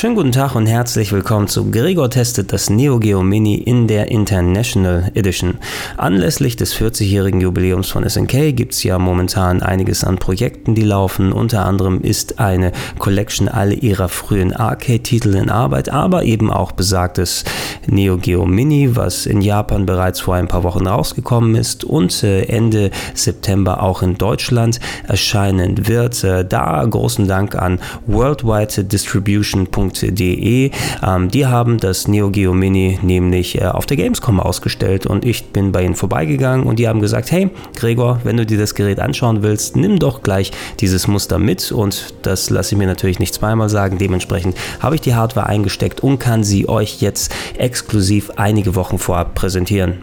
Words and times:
Schönen 0.00 0.14
guten 0.14 0.32
Tag 0.32 0.54
und 0.54 0.64
herzlich 0.64 1.12
willkommen 1.12 1.46
zu 1.46 1.70
Gregor 1.70 2.08
testet 2.08 2.54
das 2.54 2.70
Neo 2.70 2.98
Geo 2.98 3.22
Mini 3.22 3.56
in 3.56 3.86
der 3.86 4.10
International 4.10 5.12
Edition. 5.14 5.58
Anlässlich 5.98 6.56
des 6.56 6.74
40-jährigen 6.74 7.42
Jubiläums 7.42 7.90
von 7.90 8.08
SNK 8.08 8.56
gibt 8.56 8.72
es 8.72 8.82
ja 8.82 8.98
momentan 8.98 9.60
einiges 9.60 10.02
an 10.02 10.16
Projekten, 10.16 10.74
die 10.74 10.84
laufen. 10.84 11.34
Unter 11.34 11.66
anderem 11.66 12.00
ist 12.00 12.40
eine 12.40 12.72
Collection 12.98 13.50
all 13.50 13.74
ihrer 13.74 14.08
frühen 14.08 14.54
Arcade-Titel 14.54 15.34
in 15.34 15.50
Arbeit, 15.50 15.90
aber 15.90 16.22
eben 16.22 16.50
auch 16.50 16.72
besagtes 16.72 17.44
Neo 17.86 18.16
Geo 18.16 18.46
Mini, 18.46 18.96
was 18.96 19.26
in 19.26 19.42
Japan 19.42 19.84
bereits 19.84 20.20
vor 20.20 20.34
ein 20.34 20.48
paar 20.48 20.62
Wochen 20.62 20.86
rausgekommen 20.86 21.54
ist 21.56 21.84
und 21.84 22.22
äh, 22.22 22.44
Ende 22.44 22.90
September 23.12 23.82
auch 23.82 24.00
in 24.00 24.16
Deutschland 24.16 24.80
erscheinen 25.06 25.88
wird. 25.88 26.24
Äh, 26.24 26.46
da 26.46 26.82
großen 26.86 27.28
Dank 27.28 27.54
an 27.54 27.78
Worldwide 28.06 28.84
Distribution 28.84 29.70
Gamescom.de. 29.90 30.70
Ähm, 31.06 31.30
die 31.30 31.46
haben 31.46 31.78
das 31.78 32.08
Neo 32.08 32.30
Geo 32.30 32.52
Mini 32.52 32.98
nämlich 33.02 33.60
äh, 33.60 33.66
auf 33.66 33.86
der 33.86 33.96
Gamescom 33.96 34.40
ausgestellt 34.40 35.06
und 35.06 35.24
ich 35.24 35.46
bin 35.46 35.72
bei 35.72 35.84
ihnen 35.84 35.94
vorbeigegangen 35.94 36.66
und 36.66 36.78
die 36.78 36.88
haben 36.88 37.00
gesagt, 37.00 37.30
hey 37.30 37.50
Gregor, 37.76 38.20
wenn 38.24 38.36
du 38.36 38.46
dir 38.46 38.58
das 38.58 38.74
Gerät 38.74 39.00
anschauen 39.00 39.42
willst, 39.42 39.76
nimm 39.76 39.98
doch 39.98 40.22
gleich 40.22 40.52
dieses 40.80 41.06
Muster 41.06 41.38
mit 41.38 41.72
und 41.72 42.14
das 42.22 42.50
lasse 42.50 42.74
ich 42.74 42.78
mir 42.78 42.86
natürlich 42.86 43.18
nicht 43.18 43.34
zweimal 43.34 43.68
sagen. 43.68 43.98
Dementsprechend 43.98 44.56
habe 44.80 44.94
ich 44.94 45.00
die 45.00 45.14
Hardware 45.14 45.46
eingesteckt 45.46 46.02
und 46.02 46.18
kann 46.18 46.44
sie 46.44 46.68
euch 46.68 47.00
jetzt 47.00 47.34
exklusiv 47.56 48.30
einige 48.36 48.74
Wochen 48.74 48.98
vorab 48.98 49.34
präsentieren. 49.34 49.98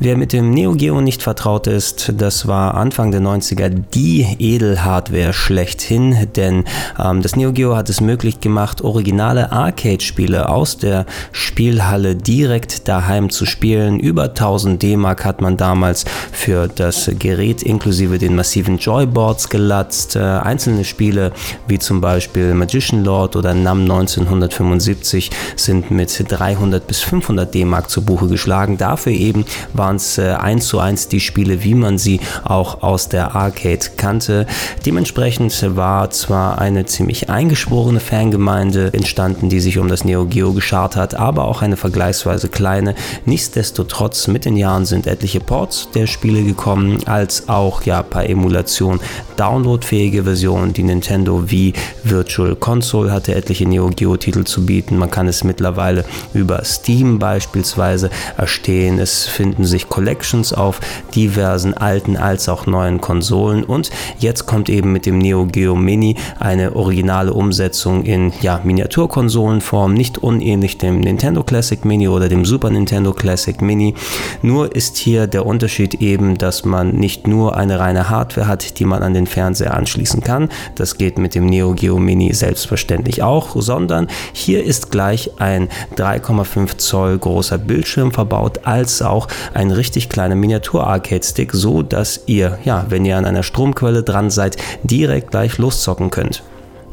Wer 0.00 0.16
mit 0.16 0.32
dem 0.32 0.50
Neo 0.50 0.74
Geo 0.74 1.00
nicht 1.00 1.24
vertraut 1.24 1.66
ist, 1.66 2.12
das 2.16 2.46
war 2.46 2.74
Anfang 2.74 3.10
der 3.10 3.20
90er 3.20 3.68
die 3.68 4.24
Edelhardware 4.38 5.32
schlechthin, 5.32 6.28
denn 6.36 6.62
ähm, 7.04 7.20
das 7.20 7.34
Neo 7.34 7.52
Geo 7.52 7.74
hat 7.74 7.90
es 7.90 8.00
möglich 8.00 8.38
gemacht, 8.38 8.80
originale 8.82 9.50
Arcade-Spiele 9.50 10.50
aus 10.50 10.76
der 10.76 11.04
Spielhalle 11.32 12.14
direkt 12.14 12.86
daheim 12.86 13.28
zu 13.28 13.44
spielen. 13.44 13.98
Über 13.98 14.26
1000 14.26 14.80
D-Mark 14.80 15.24
hat 15.24 15.40
man 15.40 15.56
damals 15.56 16.04
für 16.30 16.68
das 16.68 17.10
Gerät 17.18 17.64
inklusive 17.64 18.18
den 18.18 18.36
massiven 18.36 18.78
Joyboards 18.78 19.48
gelatzt. 19.48 20.14
Äh, 20.14 20.20
einzelne 20.20 20.84
Spiele 20.84 21.32
wie 21.66 21.80
zum 21.80 22.00
Beispiel 22.00 22.54
Magician 22.54 23.02
Lord 23.02 23.34
oder 23.34 23.52
NAM 23.52 23.80
1975 23.80 25.32
sind 25.56 25.90
mit 25.90 26.24
300 26.28 26.86
bis 26.86 27.00
500 27.00 27.52
D-Mark 27.52 27.90
zu 27.90 28.02
Buche 28.02 28.28
geschlagen. 28.28 28.78
Dafür 28.78 29.10
eben 29.10 29.44
war 29.72 29.87
waren 29.88 29.96
es 29.96 30.18
äh, 30.18 30.32
eins 30.32 30.66
zu 30.66 30.80
eins 30.80 31.08
die 31.08 31.18
Spiele, 31.18 31.64
wie 31.64 31.74
man 31.74 31.96
sie 31.96 32.20
auch 32.44 32.82
aus 32.82 33.08
der 33.08 33.34
Arcade 33.34 33.86
kannte. 33.96 34.46
Dementsprechend 34.84 35.76
war 35.76 36.10
zwar 36.10 36.58
eine 36.58 36.84
ziemlich 36.84 37.30
eingeschworene 37.30 37.98
Fangemeinde 37.98 38.92
entstanden, 38.92 39.48
die 39.48 39.60
sich 39.60 39.78
um 39.78 39.88
das 39.88 40.04
Neo 40.04 40.26
Geo 40.26 40.52
geschart 40.52 40.94
hat, 40.94 41.14
aber 41.14 41.46
auch 41.46 41.62
eine 41.62 41.78
vergleichsweise 41.78 42.50
kleine. 42.50 42.94
Nichtsdestotrotz 43.24 44.28
mit 44.28 44.44
den 44.44 44.58
Jahren 44.58 44.84
sind 44.84 45.06
etliche 45.06 45.40
Ports 45.40 45.88
der 45.94 46.06
Spiele 46.06 46.42
gekommen, 46.42 46.98
als 47.06 47.48
auch 47.48 47.82
ja 47.84 48.02
per 48.02 48.28
Emulation 48.28 49.00
downloadfähige 49.38 50.24
Versionen. 50.24 50.74
Die 50.74 50.82
Nintendo 50.82 51.50
Wii 51.50 51.72
Virtual 52.04 52.56
Console 52.56 53.10
hatte 53.10 53.34
etliche 53.34 53.66
Neo 53.66 53.88
Geo 53.88 54.18
Titel 54.18 54.44
zu 54.44 54.66
bieten. 54.66 54.98
Man 54.98 55.10
kann 55.10 55.28
es 55.28 55.44
mittlerweile 55.44 56.04
über 56.34 56.62
Steam 56.64 57.18
beispielsweise 57.18 58.10
erstehen. 58.36 58.98
Es 58.98 59.26
finden 59.26 59.64
sich 59.64 59.77
sich 59.78 59.88
Collections 59.88 60.52
auf 60.52 60.80
diversen 61.14 61.74
alten 61.74 62.16
als 62.16 62.48
auch 62.48 62.66
neuen 62.66 63.00
Konsolen 63.00 63.62
und 63.62 63.90
jetzt 64.18 64.46
kommt 64.46 64.68
eben 64.68 64.92
mit 64.92 65.06
dem 65.06 65.18
Neo 65.18 65.46
Geo 65.46 65.76
Mini 65.76 66.16
eine 66.40 66.74
originale 66.74 67.32
Umsetzung 67.32 68.02
in 68.02 68.32
ja, 68.40 68.60
Miniaturkonsolenform, 68.64 69.94
nicht 69.94 70.18
unähnlich 70.18 70.78
dem 70.78 71.00
Nintendo 71.00 71.44
Classic 71.44 71.84
Mini 71.84 72.08
oder 72.08 72.28
dem 72.28 72.44
Super 72.44 72.70
Nintendo 72.70 73.12
Classic 73.12 73.60
Mini. 73.62 73.94
Nur 74.42 74.74
ist 74.74 74.96
hier 74.96 75.28
der 75.28 75.46
Unterschied 75.46 75.94
eben, 75.94 76.36
dass 76.38 76.64
man 76.64 76.96
nicht 76.96 77.28
nur 77.28 77.56
eine 77.56 77.78
reine 77.78 78.10
Hardware 78.10 78.48
hat, 78.48 78.80
die 78.80 78.84
man 78.84 79.04
an 79.04 79.14
den 79.14 79.26
Fernseher 79.26 79.74
anschließen 79.74 80.22
kann. 80.22 80.48
Das 80.74 80.98
geht 80.98 81.18
mit 81.18 81.36
dem 81.36 81.46
Neo 81.46 81.74
Geo 81.74 81.98
Mini 81.98 82.34
selbstverständlich 82.34 83.22
auch, 83.22 83.54
sondern 83.56 84.08
hier 84.32 84.64
ist 84.64 84.90
gleich 84.90 85.30
ein 85.38 85.68
3,5 85.96 86.78
Zoll 86.78 87.18
großer 87.18 87.58
Bildschirm 87.58 88.10
verbaut, 88.10 88.60
als 88.64 89.02
auch 89.02 89.28
ein 89.54 89.67
ein 89.68 89.72
richtig 89.72 90.08
kleiner 90.08 90.34
Miniatur-Arcade-Stick, 90.34 91.52
so 91.52 91.82
dass 91.82 92.22
ihr, 92.26 92.58
ja, 92.64 92.86
wenn 92.88 93.04
ihr 93.04 93.16
an 93.16 93.24
einer 93.24 93.42
Stromquelle 93.42 94.02
dran 94.02 94.30
seid, 94.30 94.56
direkt 94.82 95.30
gleich 95.30 95.58
loszocken 95.58 96.10
könnt. 96.10 96.42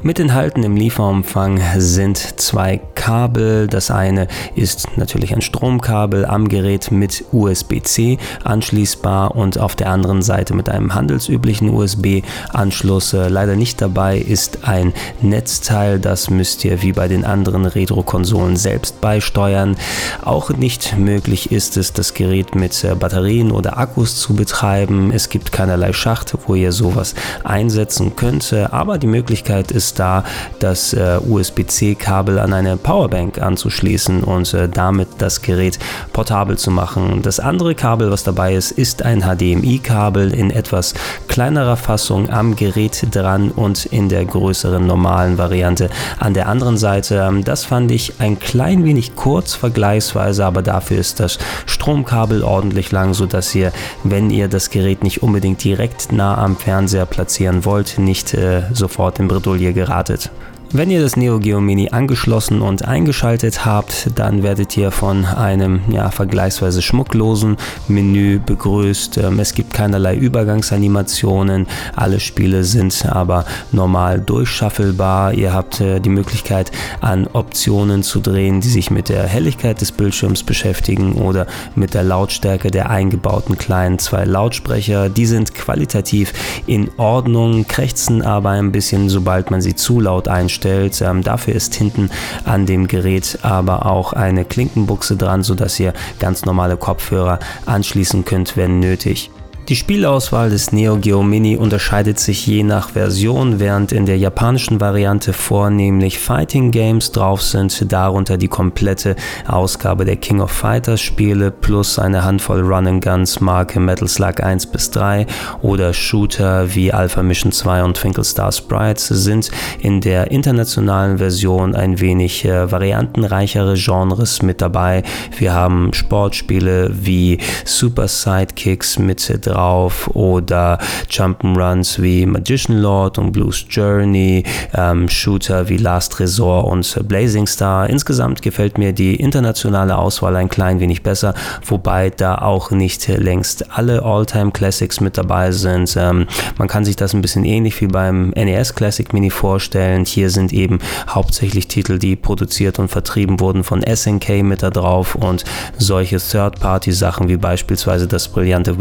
Mit 0.01 0.19
enthalten 0.19 0.61
im 0.63 0.75
Lieferumfang 0.75 1.59
sind 1.77 2.17
zwei 2.39 2.79
Kabel. 2.93 3.67
Das 3.67 3.89
eine 3.89 4.27
ist 4.53 4.97
natürlich 4.97 5.33
ein 5.33 5.41
Stromkabel 5.41 6.25
am 6.25 6.47
Gerät 6.47 6.91
mit 6.91 7.25
USB-C 7.31 8.19
anschließbar 8.43 9.35
und 9.35 9.57
auf 9.57 9.75
der 9.75 9.89
anderen 9.89 10.21
Seite 10.21 10.53
mit 10.53 10.69
einem 10.69 10.93
handelsüblichen 10.93 11.69
USB-Anschluss. 11.69 13.13
Äh, 13.13 13.29
leider 13.29 13.55
nicht 13.55 13.81
dabei 13.81 14.17
ist 14.19 14.67
ein 14.67 14.93
Netzteil. 15.21 15.99
Das 15.99 16.29
müsst 16.29 16.63
ihr 16.65 16.81
wie 16.81 16.91
bei 16.91 17.07
den 17.07 17.25
anderen 17.25 17.65
Retro-Konsolen 17.65 18.57
selbst 18.57 19.01
beisteuern. 19.01 19.75
Auch 20.23 20.51
nicht 20.51 20.97
möglich 20.97 21.51
ist 21.51 21.77
es, 21.77 21.93
das 21.93 22.13
Gerät 22.13 22.53
mit 22.53 22.83
äh, 22.83 22.95
Batterien 22.95 23.51
oder 23.51 23.77
Akkus 23.77 24.17
zu 24.17 24.35
betreiben. 24.35 25.11
Es 25.11 25.29
gibt 25.29 25.51
keinerlei 25.51 25.93
Schacht, 25.93 26.35
wo 26.45 26.53
ihr 26.53 26.71
sowas 26.71 27.15
einsetzen 27.43 28.15
könnt. 28.15 28.53
Aber 28.53 28.97
die 28.97 29.07
Möglichkeit 29.07 29.71
ist 29.71 29.84
da, 29.93 30.23
das 30.59 30.93
äh, 30.93 31.19
USB-C-Kabel 31.27 32.39
an 32.39 32.53
eine 32.53 32.77
Powerbank 32.77 33.41
anzuschließen 33.41 34.23
und 34.23 34.53
äh, 34.53 34.67
damit 34.67 35.07
das 35.19 35.41
Gerät 35.41 35.79
portabel 36.13 36.57
zu 36.57 36.71
machen. 36.71 37.21
Das 37.21 37.39
andere 37.39 37.75
Kabel, 37.75 38.11
was 38.11 38.23
dabei 38.23 38.55
ist, 38.55 38.71
ist 38.71 39.03
ein 39.03 39.21
HDMI-Kabel 39.21 40.33
in 40.33 40.51
etwas 40.51 40.93
kleinerer 41.27 41.77
Fassung 41.77 42.29
am 42.29 42.55
Gerät 42.55 43.07
dran 43.11 43.51
und 43.51 43.85
in 43.85 44.09
der 44.09 44.25
größeren 44.25 44.85
normalen 44.85 45.37
Variante 45.37 45.89
an 46.19 46.33
der 46.33 46.47
anderen 46.47 46.77
Seite. 46.77 47.25
Ähm, 47.27 47.43
das 47.43 47.65
fand 47.65 47.91
ich 47.91 48.19
ein 48.19 48.39
klein 48.39 48.83
wenig 48.83 49.15
kurz 49.15 49.53
vergleichsweise, 49.53 50.45
aber 50.45 50.61
dafür 50.61 50.97
ist 50.97 51.19
das 51.19 51.37
Stromkabel 51.65 52.43
ordentlich 52.43 52.91
lang, 52.91 53.13
sodass 53.13 53.53
ihr, 53.53 53.71
wenn 54.03 54.29
ihr 54.29 54.47
das 54.47 54.69
Gerät 54.69 55.03
nicht 55.03 55.23
unbedingt 55.23 55.63
direkt 55.63 56.11
nah 56.11 56.37
am 56.37 56.57
Fernseher 56.57 57.05
platzieren 57.05 57.65
wollt, 57.65 57.97
nicht 57.97 58.33
äh, 58.33 58.63
sofort 58.73 59.19
in 59.19 59.27
Bredouille 59.27 59.73
geratet. 59.75 60.31
Wenn 60.77 60.91
ihr 60.91 61.01
das 61.01 61.15
Neo 61.15 61.39
Geo 61.39 61.61
Mini 61.61 61.91
angeschlossen 61.91 62.61
und 62.61 62.83
eingeschaltet 62.83 63.65
habt, 63.65 64.09
dann 64.15 64.43
werdet 64.43 64.75
ihr 64.75 64.91
von 64.91 65.23
einem 65.23 65.79
ja, 65.89 66.11
vergleichsweise 66.11 66.81
schmucklosen 66.81 67.55
Menü 67.87 68.39
begrüßt. 68.45 69.19
Ähm, 69.19 69.39
es 69.39 69.53
gibt 69.53 69.73
keinerlei 69.73 70.17
Übergangsanimationen. 70.17 71.67
Alle 71.95 72.19
Spiele 72.19 72.65
sind 72.65 73.05
aber 73.05 73.45
normal 73.71 74.19
durchschaffelbar. 74.19 75.33
Ihr 75.33 75.53
habt 75.53 75.79
äh, 75.79 76.01
die 76.01 76.09
Möglichkeit 76.09 76.73
an 76.99 77.25
Optionen 77.31 78.03
zu 78.03 78.19
drehen, 78.19 78.59
die 78.59 78.67
sich 78.67 78.91
mit 78.91 79.07
der 79.07 79.23
Helligkeit 79.27 79.79
des 79.79 79.93
Bildschirms 79.93 80.43
beschäftigen 80.43 81.13
oder 81.13 81.47
mit 81.75 81.93
der 81.93 82.03
Lautstärke 82.03 82.69
der 82.69 82.89
eingebauten 82.89 83.57
kleinen 83.57 83.97
zwei 83.97 84.25
Lautsprecher. 84.25 85.07
Die 85.07 85.25
sind 85.25 85.55
qualitativ 85.55 86.33
in 86.67 86.91
Ordnung, 86.97 87.65
krächzen 87.65 88.21
aber 88.21 88.49
ein 88.49 88.73
bisschen, 88.73 89.07
sobald 89.07 89.51
man 89.51 89.61
sie 89.61 89.75
zu 89.75 90.01
laut 90.01 90.27
einstellt 90.27 90.64
eingestellt. 90.65 91.01
Ähm, 91.01 91.21
dafür 91.21 91.55
ist 91.55 91.75
hinten 91.75 92.09
an 92.43 92.65
dem 92.65 92.87
Gerät 92.87 93.39
aber 93.41 93.85
auch 93.85 94.13
eine 94.13 94.45
Klinkenbuchse 94.45 95.15
dran, 95.15 95.43
sodass 95.43 95.79
ihr 95.79 95.93
ganz 96.19 96.45
normale 96.45 96.77
Kopfhörer 96.77 97.39
anschließen 97.65 98.25
könnt, 98.25 98.57
wenn 98.57 98.79
nötig. 98.79 99.31
Die 99.67 99.75
Spielauswahl 99.75 100.51
des 100.51 100.71
Neo 100.71 100.97
Geo 100.97 101.23
Mini 101.23 101.57
unterscheidet 101.57 102.19
sich 102.19 102.45
je 102.45 102.61
nach 102.61 102.89
Version, 102.91 103.59
während 103.59 103.91
in 103.91 104.05
der 104.05 104.19
japanischen 104.19 104.79
Variante 104.79 105.33
vornehmlich 105.33 106.19
Fighting 106.19 106.69
Games 106.69 107.11
drauf 107.11 107.41
sind, 107.41 107.91
darunter 107.91 108.37
die 108.37 108.47
komplette 108.47 109.15
Ausgabe 109.47 110.05
der 110.05 110.17
King 110.17 110.39
of 110.39 110.51
Fighters 110.51 111.01
Spiele 111.01 111.49
plus 111.49 111.97
eine 111.97 112.23
Handvoll 112.23 112.61
Run 112.61 112.85
and 112.85 113.03
Guns 113.03 113.39
Marke 113.39 113.79
Metal 113.79 114.07
Slug 114.07 114.39
1 114.43 114.67
bis 114.67 114.91
3 114.91 115.25
oder 115.63 115.95
Shooter 115.95 116.75
wie 116.75 116.93
Alpha 116.93 117.23
Mission 117.23 117.51
2 117.51 117.83
und 117.85 117.97
Twinkle 117.97 118.23
Star 118.23 118.51
Sprites 118.51 119.07
sind 119.07 119.49
in 119.79 119.99
der 119.99 120.29
internationalen 120.29 121.17
Version 121.17 121.73
ein 121.73 121.99
wenig 121.99 122.45
äh, 122.45 122.71
variantenreichere 122.71 123.73
Genres 123.73 124.43
mit 124.43 124.61
dabei. 124.61 125.01
Wir 125.35 125.55
haben 125.55 125.91
Sportspiele 125.91 126.91
wie 126.93 127.39
Super 127.65 128.07
Sidekicks 128.07 128.99
mit 128.99 129.21
drauf 129.55 130.09
oder 130.13 130.77
Jump'n'Runs 131.09 132.01
wie 132.01 132.25
Magician 132.25 132.77
Lord 132.77 133.17
und 133.17 133.31
Blues 133.31 133.65
Journey, 133.69 134.43
ähm, 134.73 135.07
Shooter 135.07 135.69
wie 135.69 135.77
Last 135.77 136.19
Resort 136.19 136.67
und 136.67 137.07
Blazing 137.07 137.47
Star. 137.47 137.89
Insgesamt 137.89 138.41
gefällt 138.41 138.77
mir 138.77 138.91
die 138.91 139.15
internationale 139.15 139.97
Auswahl 139.97 140.35
ein 140.35 140.49
klein 140.49 140.79
wenig 140.79 141.03
besser, 141.03 141.33
wobei 141.65 142.09
da 142.09 142.39
auch 142.39 142.71
nicht 142.71 143.07
längst 143.07 143.71
alle 143.71 144.03
All-Time 144.03 144.51
Classics 144.51 144.99
mit 144.99 145.17
dabei 145.17 145.51
sind. 145.51 145.95
Ähm, 145.97 146.27
man 146.57 146.67
kann 146.67 146.83
sich 146.83 146.97
das 146.97 147.13
ein 147.13 147.21
bisschen 147.21 147.45
ähnlich 147.45 147.79
wie 147.81 147.87
beim 147.87 148.31
NES 148.31 148.75
Classic 148.75 149.13
Mini 149.13 149.29
vorstellen. 149.29 150.05
Hier 150.05 150.29
sind 150.29 150.51
eben 150.51 150.79
hauptsächlich 151.07 151.67
Titel, 151.67 151.97
die 151.97 152.15
produziert 152.15 152.79
und 152.79 152.89
vertrieben 152.89 153.39
wurden 153.39 153.63
von 153.63 153.81
SNK 153.81 154.43
mit 154.43 154.63
da 154.63 154.69
drauf 154.69 155.15
und 155.15 155.45
solche 155.77 156.17
Third-Party-Sachen 156.17 157.29
wie 157.29 157.37
beispielsweise 157.37 158.07
das 158.07 158.27
brillante 158.27 158.77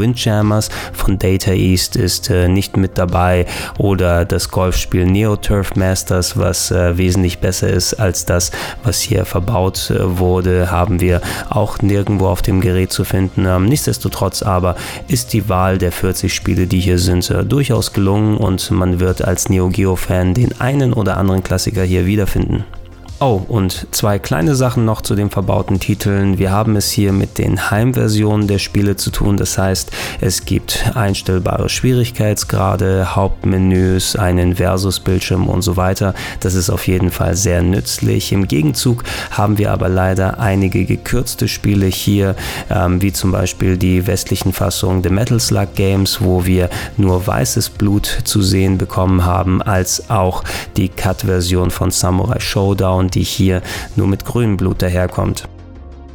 Windjammers 0.65 0.69
von 0.93 1.19
Data 1.19 1.53
East 1.53 1.97
ist 1.97 2.31
äh, 2.31 2.49
nicht 2.49 2.77
mit 2.77 2.99
dabei 2.99 3.47
oder 3.79 4.25
das 4.25 4.51
Golfspiel 4.51 5.07
Neo 5.07 5.37
Turf 5.37 5.75
Masters, 5.77 6.37
was 6.37 6.71
äh, 6.71 6.97
wesentlich 6.97 7.39
besser 7.39 7.69
ist 7.69 7.95
als 7.95 8.25
das, 8.25 8.51
was 8.83 9.01
hier 9.01 9.25
verbaut 9.25 9.91
äh, 9.91 10.19
wurde, 10.19 10.71
haben 10.71 11.01
wir 11.01 11.21
auch 11.51 11.79
nirgendwo 11.83 12.27
auf 12.27 12.43
dem 12.43 12.61
Gerät 12.61 12.93
zu 12.93 13.05
finden. 13.05 13.47
Ähm, 13.47 13.67
nichtsdestotrotz 13.67 14.43
aber 14.43 14.77
ist 15.09 15.33
die 15.33 15.49
Wahl 15.49 15.79
der 15.79 15.93
40 15.93 16.33
Spiele, 16.33 16.67
die 16.67 16.81
hier 16.81 16.99
sind, 16.99 17.29
äh, 17.31 17.45
durchaus 17.45 17.93
gelungen 17.93 18.37
und 18.37 18.71
man 18.71 19.01
wird 19.01 19.23
als 19.23 19.49
Neo 19.49 19.69
Geo 19.69 19.97
Fan 19.97 20.35
den 20.35 20.61
einen 20.61 20.93
oder 20.93 21.17
anderen 21.17 21.43
Klassiker 21.43 21.83
hier 21.83 22.07
wiederfinden. 22.07 22.65
Oh, 23.27 23.41
und 23.49 23.87
zwei 23.91 24.19
kleine 24.19 24.55
Sachen 24.55 24.85
noch 24.85 25.01
zu 25.01 25.15
den 25.15 25.31
verbauten 25.31 25.81
Titeln. 25.81 26.37
Wir 26.37 26.53
haben 26.53 26.77
es 26.77 26.91
hier 26.91 27.11
mit 27.11 27.39
den 27.39 27.71
Heimversionen 27.71 28.49
der 28.49 28.59
Spiele 28.59 28.97
zu 28.97 29.11
tun. 29.11 29.39
Das 29.39 29.57
heißt, 29.57 29.91
es 30.21 30.45
gibt 30.45 30.93
einstellbare 30.95 31.71
Schwierigkeitsgrade, 31.71 33.17
Hauptmenüs, 33.17 34.17
einen 34.17 34.57
Versus-Bildschirm 34.57 35.49
und 35.49 35.63
so 35.63 35.79
weiter. 35.79 36.13
Das 36.41 36.53
ist 36.53 36.69
auf 36.69 36.87
jeden 36.87 37.11
Fall 37.11 37.35
sehr 37.35 37.63
nützlich. 37.63 38.31
Im 38.31 38.47
Gegenzug 38.47 39.05
haben 39.31 39.57
wir 39.57 39.73
aber 39.73 39.89
leider 39.89 40.39
einige 40.39 40.85
gekürzte 40.85 41.49
Spiele 41.49 41.87
hier, 41.87 42.37
ähm, 42.69 43.01
wie 43.01 43.15
zum 43.15 43.33
Beispiel 43.33 43.79
die 43.79 44.07
westlichen 44.07 44.53
Fassungen 44.53 45.01
der 45.01 45.13
Metal 45.13 45.41
Slug 45.41 45.75
Games, 45.77 46.21
wo 46.21 46.45
wir 46.45 46.69
nur 46.99 47.27
weißes 47.27 47.71
Blut 47.71 48.19
zu 48.25 48.43
sehen 48.43 48.77
bekommen 48.77 49.25
haben, 49.25 49.63
als 49.63 50.11
auch 50.11 50.45
die 50.77 50.91
Cut-Version 50.91 51.71
von 51.71 51.91
Samurai 51.91 52.39
Showdown 52.39 53.14
die 53.15 53.23
hier 53.23 53.63
nur 53.97 54.07
mit 54.07 54.25
grünem 54.25 54.57
Blut 54.57 54.83
daherkommt. 54.83 55.49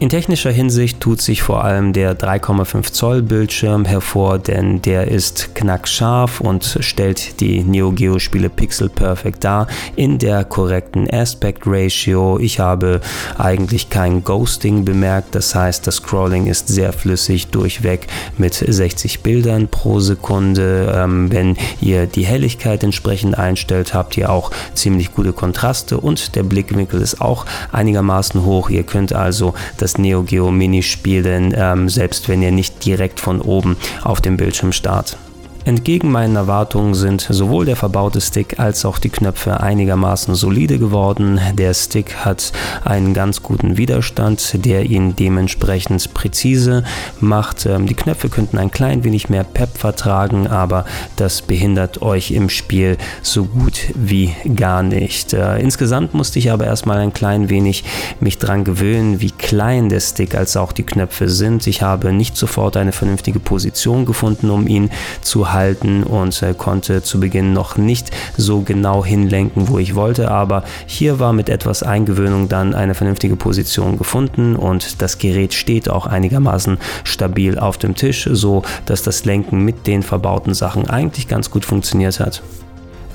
In 0.02 0.08
technischer 0.08 0.52
Hinsicht 0.52 1.02
tut 1.02 1.22
sich 1.22 1.42
vor 1.42 1.66
allem 1.66 1.92
der 1.92 2.18
3,5 2.18 2.94
Zoll 2.94 3.22
Bildschirm 3.22 3.84
hervor, 3.84 4.40
denn 4.40 4.82
der 4.82 5.10
ist 5.10 5.56
knackscharf 5.56 6.40
und 6.40 6.78
stellt 6.80 7.42
die 7.42 7.66
Neo 7.66 7.92
Geo 7.92 8.18
Spiele 8.18 8.50
Pixel 8.50 8.88
Perfect 8.88 9.44
dar 9.44 9.68
in 9.98 10.18
der 10.18 10.46
korrekten 10.46 11.06
Aspect 11.14 11.64
Ratio. 11.66 12.40
Ich 12.40 12.62
habe 12.62 13.02
eigentlich 13.38 13.90
kein 13.90 14.24
Ghosting 14.24 14.86
bemerkt, 14.86 15.36
das 15.36 15.54
heißt 15.54 15.86
das 15.86 15.96
Scrolling 15.96 16.48
ist 16.48 16.70
sehr 16.70 16.94
flüssig 16.94 17.48
durchweg 17.48 18.08
mit 18.38 18.54
60 18.54 19.20
Bildern 19.20 19.68
pro 19.68 20.00
Sekunde. 20.00 20.94
Ähm, 20.96 21.30
wenn 21.30 21.58
ihr 21.82 22.08
die 22.08 22.26
Helligkeit 22.26 22.86
entsprechend 22.86 23.38
einstellt, 23.38 23.94
habt 23.94 24.16
ihr 24.16 24.30
auch 24.30 24.52
ziemlich 24.76 25.14
gute 25.14 25.34
Kontraste 25.34 26.00
und 26.00 26.38
der 26.38 26.44
Blickwinkel 26.44 27.02
ist 27.02 27.20
auch 27.20 27.46
einigermaßen 27.74 28.46
hoch. 28.46 28.70
Ihr 28.70 28.84
könnt 28.84 29.12
also 29.12 29.54
das 29.76 29.89
das 29.90 29.98
Neo 29.98 30.22
Geo 30.22 30.52
Mini 30.52 30.84
spielen, 30.84 31.52
ähm, 31.58 31.90
selbst 31.90 32.30
wenn 32.30 32.44
ihr 32.44 32.52
nicht 32.52 32.86
direkt 32.86 33.20
von 33.20 33.42
oben 33.42 33.76
auf 34.04 34.22
dem 34.22 34.38
Bildschirm 34.38 34.72
starrt. 34.72 35.18
Entgegen 35.66 36.10
meinen 36.10 36.36
Erwartungen 36.38 36.94
sind 36.94 37.22
sowohl 37.22 37.66
der 37.66 37.76
verbaute 37.76 38.22
Stick 38.22 38.60
als 38.60 38.86
auch 38.86 38.98
die 38.98 39.10
Knöpfe 39.10 39.60
einigermaßen 39.60 40.34
solide 40.34 40.80
geworden. 40.80 41.40
Der 41.54 41.74
Stick 41.74 42.16
hat 42.16 42.54
einen 42.86 43.14
ganz 43.14 43.44
guten 43.44 43.76
Widerstand, 43.78 44.66
der 44.66 44.86
ihn 44.86 45.16
dementsprechend 45.18 46.14
präzise 46.14 46.84
macht. 47.20 47.66
Ähm, 47.66 47.88
die 47.88 47.94
Knöpfe 47.94 48.30
könnten 48.30 48.58
ein 48.58 48.72
klein 48.72 49.04
wenig 49.04 49.30
mehr 49.30 49.44
Pep 49.44 49.78
vertragen, 49.78 50.48
aber 50.48 50.86
das 51.18 51.42
behindert 51.42 52.02
euch 52.02 52.32
im 52.32 52.50
Spiel 52.50 52.98
so 53.22 53.44
gut 53.44 53.82
wie 53.96 54.34
gar 54.56 54.82
nicht. 54.82 55.34
Äh, 55.34 55.60
insgesamt 55.60 56.14
musste 56.14 56.40
ich 56.40 56.52
aber 56.52 56.66
erstmal 56.66 57.00
ein 57.00 57.14
klein 57.14 57.50
wenig 57.50 57.84
mich 58.22 58.38
dran 58.38 58.64
gewöhnen, 58.64 59.20
wie 59.20 59.32
klein 59.32 59.90
der 59.90 60.00
Stick 60.00 60.36
als 60.36 60.56
auch 60.56 60.72
die 60.72 60.84
Knöpfe 60.84 61.28
sind. 61.28 61.68
Ich 61.68 61.82
habe 61.82 62.14
nicht 62.14 62.38
sofort 62.38 62.78
eine 62.78 62.94
vernünftige 62.94 63.40
Position 63.40 64.06
gefunden, 64.06 64.50
um 64.50 64.66
ihn 64.66 64.90
zu 65.22 65.49
halten 65.54 66.04
und 66.04 66.42
äh, 66.42 66.54
konnte 66.58 67.04
zu 67.04 67.20
Beginn 67.20 67.54
noch 67.54 67.78
nicht 67.78 68.12
so 68.38 68.62
genau 68.62 69.04
hinlenken, 69.04 69.68
wo 69.68 69.80
ich 69.80 69.96
wollte, 69.96 70.32
aber 70.32 70.64
hier 70.86 71.20
war 71.20 71.34
mit 71.34 71.50
etwas 71.50 71.84
Eingewöhnung 71.84 72.50
dann 72.50 72.74
eine 72.74 72.96
vernünftige 72.96 73.36
Position 73.36 73.98
gefunden 73.98 74.56
und 74.56 75.02
das 75.02 75.18
Gerät 75.18 75.54
steht 75.54 75.90
auch 75.90 76.06
einigermaßen 76.06 76.78
stabil 77.04 77.60
auf 77.60 77.78
dem 77.78 77.96
Tisch, 77.96 78.30
so 78.32 78.64
dass 78.86 79.04
das 79.04 79.26
Lenken 79.26 79.64
mit 79.64 79.88
den 79.88 80.04
verbauten 80.04 80.54
Sachen 80.54 80.90
eigentlich 80.90 81.28
ganz 81.28 81.52
gut 81.52 81.66
funktioniert 81.66 82.20
hat. 82.20 82.42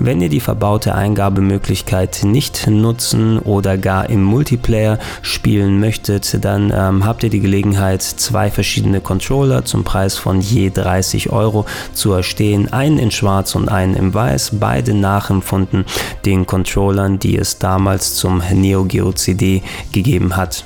Wenn 0.00 0.20
ihr 0.20 0.28
die 0.28 0.40
verbaute 0.40 0.94
Eingabemöglichkeit 0.94 2.20
nicht 2.24 2.66
nutzen 2.66 3.38
oder 3.38 3.78
gar 3.78 4.10
im 4.10 4.24
Multiplayer 4.24 4.98
spielen 5.22 5.78
möchtet, 5.78 6.44
dann 6.44 6.72
ähm, 6.74 7.06
habt 7.06 7.22
ihr 7.22 7.30
die 7.30 7.40
Gelegenheit, 7.40 8.02
zwei 8.02 8.50
verschiedene 8.50 9.00
Controller 9.00 9.64
zum 9.64 9.84
Preis 9.84 10.18
von 10.18 10.40
je 10.40 10.70
30 10.70 11.30
Euro 11.30 11.64
zu 11.92 12.12
erstehen. 12.12 12.72
Einen 12.72 12.98
in 12.98 13.12
Schwarz 13.12 13.54
und 13.54 13.68
einen 13.68 13.94
in 13.94 14.12
Weiß, 14.12 14.52
beide 14.58 14.94
nachempfunden 14.94 15.84
den 16.24 16.44
Controllern, 16.44 17.20
die 17.20 17.38
es 17.38 17.58
damals 17.58 18.14
zum 18.14 18.42
Neo 18.52 18.84
Geo 18.84 19.12
CD 19.12 19.62
gegeben 19.92 20.36
hat. 20.36 20.64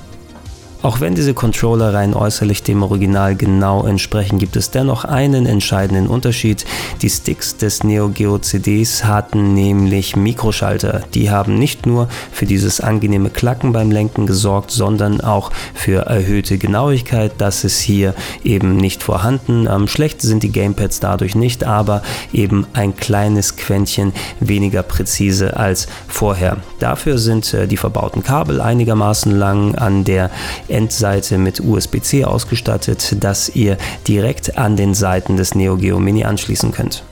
Auch 0.80 1.00
wenn 1.00 1.16
diese 1.16 1.34
Controller 1.34 1.92
rein 1.92 2.14
äußerlich 2.14 2.62
dem 2.62 2.84
Original 2.84 3.34
genau 3.34 3.84
entsprechen, 3.84 4.38
gibt 4.38 4.54
es 4.54 4.70
dennoch 4.70 5.04
einen 5.04 5.44
entscheidenden 5.44 6.06
Unterschied. 6.06 6.64
Die 7.02 7.10
Sticks 7.10 7.56
des 7.56 7.82
Neo 7.82 8.10
Geo 8.10 8.38
CDs 8.38 9.02
hatten 9.04 9.54
nämlich 9.54 10.14
Mikroschalter. 10.14 11.02
Die 11.14 11.30
haben 11.30 11.58
nicht 11.58 11.86
nur 11.86 12.08
für 12.30 12.46
dieses 12.46 12.80
angenehme 12.80 13.30
Klacken 13.30 13.72
beim 13.72 13.90
Lenken 13.90 14.28
gesorgt, 14.28 14.70
sondern 14.70 15.20
auch 15.20 15.50
für 15.74 16.06
erhöhte 16.06 16.58
Genauigkeit. 16.58 17.32
Das 17.38 17.64
ist 17.64 17.80
hier 17.80 18.14
eben 18.44 18.76
nicht 18.76 19.02
vorhanden. 19.02 19.66
Schlecht 19.88 20.22
sind 20.22 20.44
die 20.44 20.52
Gamepads 20.52 21.00
dadurch 21.00 21.34
nicht, 21.34 21.64
aber 21.64 22.02
eben 22.32 22.68
ein 22.72 22.94
kleines 22.94 23.56
Quäntchen 23.56 24.12
weniger 24.38 24.84
präzise 24.84 25.56
als 25.56 25.88
vorher. 26.06 26.58
Dafür 26.78 27.18
sind 27.18 27.52
äh, 27.52 27.66
die 27.66 27.76
verbauten 27.76 28.22
Kabel 28.22 28.60
einigermaßen 28.60 29.36
lang 29.36 29.74
an 29.74 30.04
der 30.04 30.30
Endseite 30.68 31.38
mit 31.38 31.60
USB-C 31.60 32.24
ausgestattet, 32.24 33.16
das 33.20 33.48
ihr 33.48 33.76
direkt 34.06 34.58
an 34.58 34.76
den 34.76 34.94
Seiten 34.94 35.36
des 35.36 35.54
Neo 35.54 35.76
Geo 35.76 35.98
Mini 35.98 36.24
anschließen 36.24 36.72
könnt. 36.72 37.02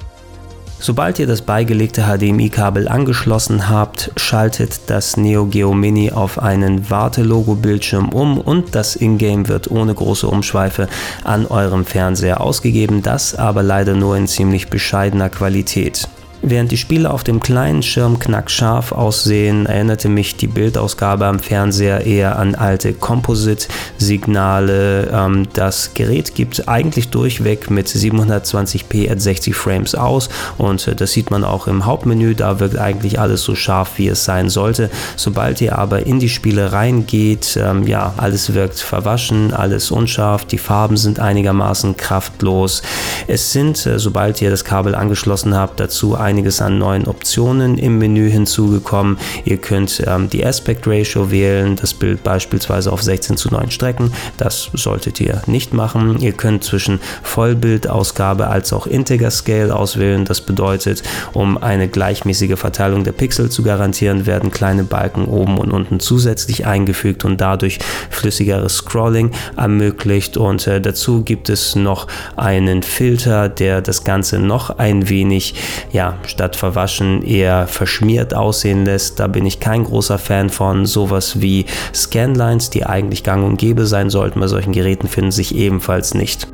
Sobald 0.78 1.18
ihr 1.18 1.26
das 1.26 1.40
beigelegte 1.40 2.02
HDMI-Kabel 2.02 2.86
angeschlossen 2.86 3.70
habt, 3.70 4.12
schaltet 4.16 4.80
das 4.88 5.16
Neo 5.16 5.46
Geo 5.46 5.72
Mini 5.72 6.12
auf 6.12 6.38
einen 6.38 6.90
Warte-Logo-Bildschirm 6.90 8.10
um 8.10 8.38
und 8.38 8.75
das 8.75 8.94
Ingame 8.94 9.48
wird 9.48 9.70
ohne 9.70 9.94
große 9.94 10.28
Umschweife 10.28 10.88
an 11.25 11.46
eurem 11.46 11.86
Fernseher 11.86 12.42
ausgegeben, 12.42 13.02
das 13.02 13.34
aber 13.34 13.62
leider 13.62 13.94
nur 13.94 14.18
in 14.18 14.28
ziemlich 14.28 14.68
bescheidener 14.68 15.30
Qualität. 15.30 16.08
Während 16.49 16.71
die 16.71 16.76
Spiele 16.76 17.11
auf 17.11 17.25
dem 17.25 17.41
kleinen 17.41 17.83
Schirm 17.83 18.21
knackscharf 18.21 18.93
aussehen, 18.93 19.67
erinnerte 19.67 20.09
mich 20.09 20.37
die 20.37 20.47
Bildausgabe 20.47 21.26
am 21.26 21.41
Fernseher 21.41 22.07
eher 22.07 22.38
an 22.38 22.55
alte 22.55 22.93
Composite-Signale. 22.93 25.11
Ähm, 25.12 25.49
das 25.55 25.95
Gerät 25.95 26.37
gibt 26.37 26.69
eigentlich 26.69 27.09
durchweg 27.09 27.69
mit 27.69 27.88
720p 27.88 29.11
at 29.11 29.21
60 29.21 29.57
Frames 29.57 29.97
aus 29.97 30.29
und 30.57 31.00
das 31.00 31.11
sieht 31.11 31.33
man 31.33 31.43
auch 31.43 31.67
im 31.67 31.85
Hauptmenü. 31.85 32.37
Da 32.37 32.61
wirkt 32.61 32.79
eigentlich 32.79 33.19
alles 33.19 33.43
so 33.43 33.57
scharf, 33.57 33.95
wie 33.97 34.07
es 34.07 34.25
sein 34.25 34.49
sollte. 34.49 34.88
Sobald 35.17 35.61
ihr 35.61 35.76
aber 35.76 36.07
in 36.07 36.21
die 36.21 36.29
Spiele 36.29 36.71
reingeht, 36.71 37.59
ähm, 37.61 37.88
ja, 37.88 38.15
alles 38.19 38.55
wirkt 38.55 38.79
verwaschen, 38.79 39.53
alles 39.53 39.91
unscharf, 39.91 40.45
die 40.45 40.59
Farben 40.59 40.97
sind 40.97 41.19
einigermaßen 41.19 41.97
kraftlos. 41.97 42.83
Es 43.26 43.50
sind, 43.50 43.85
äh, 43.85 43.99
sobald 43.99 44.41
ihr 44.41 44.50
das 44.50 44.65
Kabel 44.65 44.95
angeschlossen 44.95 45.57
habt, 45.57 45.81
dazu 45.81 46.15
ein 46.15 46.36
einiges 46.37 46.61
an 46.61 46.76
neuen 46.76 47.07
Optionen 47.07 47.78
im 47.78 47.97
Menü 47.97 48.31
hinzugekommen. 48.31 49.16
Ihr 49.47 49.57
könnt 49.57 50.02
ähm, 50.07 50.28
die 50.28 50.45
Aspect 50.45 50.87
Ratio 50.87 51.31
wählen, 51.31 51.76
das 51.76 51.95
Bild 51.95 52.23
beispielsweise 52.23 52.93
auf 52.93 53.02
16 53.02 53.38
zu 53.38 53.49
9 53.49 53.71
strecken. 53.71 54.12
Das 54.37 54.69
solltet 54.75 55.19
ihr 55.19 55.40
nicht 55.47 55.73
machen. 55.73 56.21
Ihr 56.21 56.33
könnt 56.33 56.62
zwischen 56.62 57.00
Vollbildausgabe 57.23 58.49
als 58.49 58.75
auch 58.75 58.87
Integer 58.87 59.31
Scale 59.31 59.75
auswählen. 59.75 60.26
Das 60.26 60.43
bedeutet, 60.43 61.02
um 61.33 61.57
eine 61.57 61.88
gleichmäßige 61.88 62.59
Verteilung 62.59 63.02
der 63.02 63.12
Pixel 63.12 63.49
zu 63.49 63.62
garantieren, 63.62 64.26
werden 64.26 64.50
kleine 64.50 64.85
Balken 64.85 65.25
oben 65.25 65.57
und 65.57 65.73
unten 65.73 66.00
zusätzlich 66.00 66.66
eingefügt 66.66 67.25
und 67.25 67.40
dadurch 67.40 67.78
flüssigeres 68.11 68.76
Scrolling 68.76 69.31
ermöglicht. 69.57 70.37
Und 70.37 70.66
äh, 70.66 70.83
dazu 70.83 71.23
gibt 71.23 71.49
es 71.49 71.76
noch 71.76 72.09
einen 72.37 72.83
Filter, 72.83 73.49
der 73.49 73.81
das 73.81 74.05
Ganze 74.05 74.38
noch 74.38 74.78
ein 74.78 75.09
wenig, 75.09 75.55
ja, 75.93 76.19
statt 76.28 76.56
verwaschen 76.56 77.23
eher 77.23 77.66
verschmiert 77.66 78.35
aussehen 78.35 78.85
lässt. 78.85 79.21
Da 79.21 79.26
bin 79.26 79.47
ich 79.47 79.61
kein 79.61 79.85
großer 79.85 80.18
Fan 80.18 80.50
von. 80.50 80.87
Sowas 80.87 81.40
wie 81.40 81.66
Scanlines, 81.95 82.71
die 82.71 82.87
eigentlich 82.87 83.23
gang 83.23 83.45
und 83.45 83.59
gäbe 83.59 83.87
sein 83.87 84.11
sollten 84.11 84.40
bei 84.40 84.47
solchen 84.47 84.73
Geräten, 84.73 85.09
finden 85.09 85.33
sich 85.33 85.54
ebenfalls 85.54 86.14
nicht. 86.14 86.49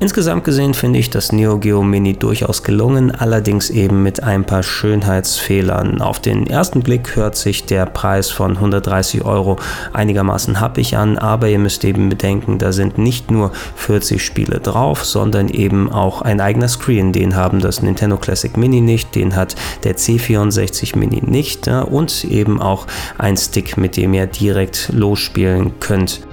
Insgesamt 0.00 0.44
gesehen 0.44 0.74
finde 0.74 1.00
ich 1.00 1.10
das 1.10 1.32
Neo 1.32 1.58
Geo 1.58 1.82
Mini 1.82 2.12
durchaus 2.12 2.62
gelungen, 2.62 3.10
allerdings 3.10 3.68
eben 3.68 4.04
mit 4.04 4.22
ein 4.22 4.44
paar 4.44 4.62
Schönheitsfehlern. 4.62 6.00
Auf 6.00 6.20
den 6.20 6.46
ersten 6.46 6.82
Blick 6.82 7.16
hört 7.16 7.34
sich 7.34 7.66
der 7.66 7.84
Preis 7.84 8.30
von 8.30 8.52
130 8.52 9.24
Euro 9.24 9.56
einigermaßen 9.92 10.60
happig 10.60 10.96
an, 10.96 11.18
aber 11.18 11.48
ihr 11.48 11.58
müsst 11.58 11.82
eben 11.84 12.08
bedenken, 12.10 12.58
da 12.58 12.70
sind 12.70 12.96
nicht 12.96 13.32
nur 13.32 13.50
40 13.74 14.24
Spiele 14.24 14.60
drauf, 14.60 15.04
sondern 15.04 15.48
eben 15.48 15.90
auch 15.90 16.22
ein 16.22 16.40
eigener 16.40 16.68
Screen. 16.68 17.12
Den 17.12 17.34
haben 17.34 17.58
das 17.58 17.82
Nintendo 17.82 18.18
Classic 18.18 18.56
Mini 18.56 18.80
nicht, 18.80 19.16
den 19.16 19.34
hat 19.34 19.56
der 19.82 19.96
C64 19.96 20.96
Mini 20.96 21.22
nicht 21.26 21.66
und 21.66 22.24
eben 22.24 22.62
auch 22.62 22.86
ein 23.18 23.36
Stick, 23.36 23.76
mit 23.76 23.96
dem 23.96 24.14
ihr 24.14 24.28
direkt 24.28 24.90
losspielen 24.92 25.80
könnt. 25.80 26.27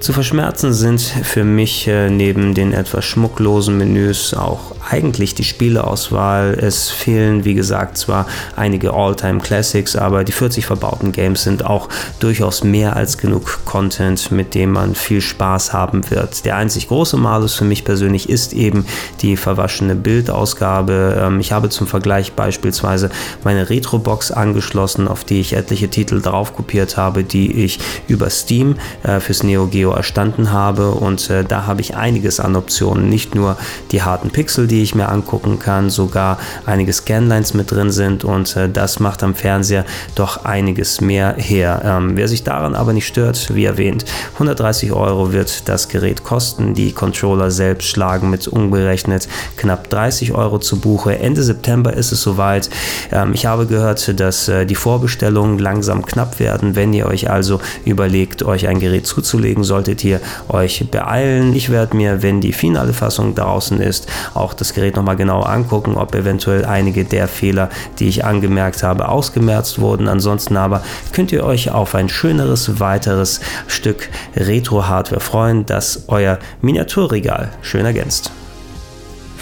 Zu 0.00 0.14
verschmerzen 0.14 0.72
sind 0.72 1.02
für 1.02 1.44
mich 1.44 1.86
äh, 1.86 2.08
neben 2.08 2.54
den 2.54 2.72
etwas 2.72 3.04
schmucklosen 3.04 3.76
Menüs 3.76 4.32
auch 4.32 4.74
eigentlich 4.88 5.34
die 5.34 5.44
Spieleauswahl. 5.44 6.54
Es 6.58 6.88
fehlen, 6.88 7.44
wie 7.44 7.52
gesagt, 7.52 7.98
zwar 7.98 8.26
einige 8.56 8.94
All-Time 8.94 9.40
Classics, 9.40 9.96
aber 9.96 10.24
die 10.24 10.32
40 10.32 10.64
verbauten 10.64 11.12
Games 11.12 11.42
sind 11.42 11.66
auch 11.66 11.90
durchaus 12.18 12.64
mehr 12.64 12.96
als 12.96 13.18
genug 13.18 13.66
Content, 13.66 14.32
mit 14.32 14.54
dem 14.54 14.72
man 14.72 14.94
viel 14.94 15.20
Spaß 15.20 15.74
haben 15.74 16.10
wird. 16.10 16.46
Der 16.46 16.56
einzig 16.56 16.88
große 16.88 17.18
Malus 17.18 17.54
für 17.54 17.66
mich 17.66 17.84
persönlich 17.84 18.30
ist 18.30 18.54
eben 18.54 18.86
die 19.20 19.36
verwaschene 19.36 19.96
Bildausgabe. 19.96 21.20
Ähm, 21.26 21.40
ich 21.40 21.52
habe 21.52 21.68
zum 21.68 21.86
Vergleich 21.86 22.32
beispielsweise 22.32 23.10
meine 23.44 23.68
Retro-Box 23.68 24.32
angeschlossen, 24.32 25.08
auf 25.08 25.24
die 25.24 25.40
ich 25.40 25.52
etliche 25.52 25.90
Titel 25.90 26.22
drauf 26.22 26.56
kopiert 26.56 26.96
habe, 26.96 27.22
die 27.22 27.64
ich 27.64 27.78
über 28.08 28.30
Steam 28.30 28.76
äh, 29.02 29.20
fürs 29.20 29.42
Neo 29.42 29.66
Geo 29.66 29.89
erstanden 29.96 30.52
habe 30.52 30.92
und 30.92 31.30
äh, 31.30 31.44
da 31.44 31.66
habe 31.66 31.80
ich 31.80 31.96
einiges 31.96 32.40
an 32.40 32.56
Optionen. 32.56 33.08
Nicht 33.08 33.34
nur 33.34 33.56
die 33.92 34.02
harten 34.02 34.30
Pixel, 34.30 34.66
die 34.66 34.82
ich 34.82 34.94
mir 34.94 35.08
angucken 35.08 35.58
kann, 35.58 35.90
sogar 35.90 36.38
einige 36.66 36.92
Scanlines 36.92 37.54
mit 37.54 37.70
drin 37.70 37.90
sind 37.90 38.24
und 38.24 38.56
äh, 38.56 38.68
das 38.68 39.00
macht 39.00 39.22
am 39.22 39.34
Fernseher 39.34 39.84
doch 40.14 40.44
einiges 40.44 41.00
mehr 41.00 41.34
her. 41.36 41.82
Ähm, 41.84 42.16
wer 42.16 42.28
sich 42.28 42.44
daran 42.44 42.74
aber 42.74 42.92
nicht 42.92 43.06
stört, 43.06 43.54
wie 43.54 43.64
erwähnt, 43.64 44.04
130 44.34 44.92
Euro 44.92 45.32
wird 45.32 45.68
das 45.68 45.88
Gerät 45.88 46.24
kosten. 46.24 46.74
Die 46.74 46.92
Controller 46.92 47.50
selbst 47.50 47.88
schlagen 47.88 48.30
mit 48.30 48.48
umgerechnet 48.48 49.28
knapp 49.56 49.88
30 49.90 50.32
Euro 50.32 50.58
zu 50.58 50.80
Buche. 50.80 51.18
Ende 51.18 51.42
September 51.42 51.92
ist 51.92 52.12
es 52.12 52.22
soweit. 52.22 52.70
Ähm, 53.12 53.32
ich 53.34 53.46
habe 53.46 53.66
gehört, 53.66 54.20
dass 54.20 54.48
äh, 54.48 54.66
die 54.66 54.74
Vorbestellungen 54.74 55.58
langsam 55.58 56.04
knapp 56.04 56.40
werden. 56.40 56.76
Wenn 56.76 56.92
ihr 56.92 57.06
euch 57.06 57.30
also 57.30 57.60
überlegt, 57.84 58.42
euch 58.42 58.68
ein 58.68 58.80
Gerät 58.80 59.06
zuzulegen, 59.06 59.64
soll 59.64 59.79
solltet 59.80 60.04
ihr 60.04 60.20
euch 60.48 60.90
beeilen. 60.90 61.54
Ich 61.54 61.70
werde 61.70 61.96
mir, 61.96 62.22
wenn 62.22 62.42
die 62.42 62.52
finale 62.52 62.92
Fassung 62.92 63.34
draußen 63.34 63.80
ist, 63.80 64.06
auch 64.34 64.52
das 64.52 64.74
Gerät 64.74 64.96
nochmal 64.96 65.16
genau 65.16 65.40
angucken, 65.40 65.94
ob 65.94 66.14
eventuell 66.14 66.66
einige 66.66 67.06
der 67.06 67.28
Fehler, 67.28 67.70
die 67.98 68.06
ich 68.06 68.26
angemerkt 68.26 68.82
habe, 68.82 69.08
ausgemerzt 69.08 69.80
wurden. 69.80 70.06
Ansonsten 70.06 70.58
aber 70.58 70.82
könnt 71.12 71.32
ihr 71.32 71.44
euch 71.44 71.70
auf 71.70 71.94
ein 71.94 72.10
schöneres 72.10 72.78
weiteres 72.78 73.40
Stück 73.68 74.10
Retro-Hardware 74.36 75.20
freuen, 75.20 75.64
das 75.64 76.04
euer 76.08 76.38
Miniaturregal 76.60 77.48
schön 77.62 77.86
ergänzt. 77.86 78.32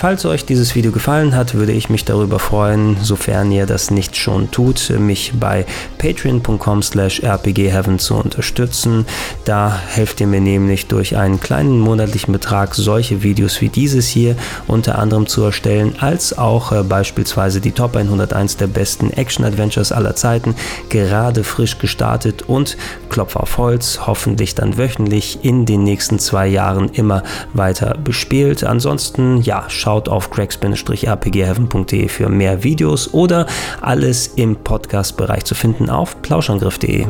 Falls 0.00 0.24
euch 0.24 0.44
dieses 0.44 0.76
Video 0.76 0.92
gefallen 0.92 1.34
hat, 1.34 1.54
würde 1.54 1.72
ich 1.72 1.90
mich 1.90 2.04
darüber 2.04 2.38
freuen, 2.38 2.98
sofern 3.02 3.50
ihr 3.50 3.66
das 3.66 3.90
nicht 3.90 4.16
schon 4.16 4.48
tut, 4.52 4.90
mich 4.96 5.32
bei 5.40 5.66
patreon.com 5.98 6.82
slash 6.84 7.20
rpgheaven 7.24 7.98
zu 7.98 8.14
unterstützen. 8.14 9.06
Da 9.44 9.76
helft 9.88 10.20
ihr 10.20 10.28
mir 10.28 10.40
nämlich 10.40 10.86
durch 10.86 11.16
einen 11.16 11.40
kleinen 11.40 11.80
monatlichen 11.80 12.30
Betrag 12.30 12.76
solche 12.76 13.24
Videos 13.24 13.60
wie 13.60 13.70
dieses 13.70 14.06
hier 14.06 14.36
unter 14.68 15.00
anderem 15.00 15.26
zu 15.26 15.42
erstellen, 15.42 15.96
als 15.98 16.38
auch 16.38 16.70
äh, 16.70 16.84
beispielsweise 16.84 17.60
die 17.60 17.72
Top 17.72 17.96
101 17.96 18.56
der 18.56 18.68
besten 18.68 19.10
Action-Adventures 19.10 19.90
aller 19.90 20.14
Zeiten, 20.14 20.54
gerade 20.90 21.42
frisch 21.42 21.76
gestartet 21.78 22.42
und 22.42 22.76
Klopf 23.10 23.34
auf 23.34 23.58
Holz, 23.58 23.98
hoffentlich 24.06 24.54
dann 24.54 24.78
wöchentlich 24.78 25.40
in 25.42 25.66
den 25.66 25.82
nächsten 25.82 26.20
zwei 26.20 26.46
Jahren 26.46 26.88
immer 26.90 27.24
weiter 27.52 27.98
bespielt. 27.98 28.62
Ansonsten, 28.62 29.42
ja, 29.42 29.64
schaut 29.66 29.87
schaut 29.88 30.10
auf 30.10 30.30
crack-rpgheaven.de 30.30 32.08
für 32.08 32.28
mehr 32.28 32.62
Videos 32.62 33.14
oder 33.14 33.46
alles 33.80 34.26
im 34.36 34.56
Podcast-Bereich 34.56 35.46
zu 35.46 35.54
finden 35.54 35.88
auf 35.88 36.20
plauschangriff.de. 36.20 37.06